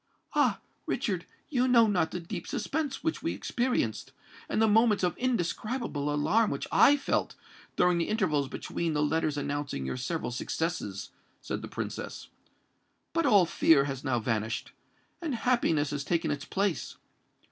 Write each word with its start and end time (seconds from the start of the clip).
"Ah! 0.33 0.59
Richard, 0.87 1.27
you 1.51 1.67
know 1.67 1.85
not 1.85 2.09
the 2.09 2.19
deep 2.19 2.47
suspense 2.47 3.03
which 3.03 3.21
we 3.21 3.35
experienced, 3.35 4.13
and 4.49 4.59
the 4.59 4.67
moments 4.67 5.03
of 5.03 5.15
indescribable 5.15 6.11
alarm 6.11 6.49
which 6.49 6.65
I 6.71 6.97
felt, 6.97 7.35
during 7.75 7.99
the 7.99 8.07
intervals 8.09 8.47
between 8.47 8.93
the 8.93 9.03
letters 9.03 9.37
announcing 9.37 9.85
your 9.85 9.97
several 9.97 10.31
successes," 10.31 11.11
said 11.39 11.61
the 11.61 11.67
Princess. 11.67 12.29
"But 13.13 13.27
all 13.27 13.45
fear 13.45 13.83
has 13.83 14.03
now 14.03 14.17
vanished—and 14.19 15.35
happiness 15.35 15.91
has 15.91 16.03
taken 16.03 16.31
its 16.31 16.45
place. 16.45 16.95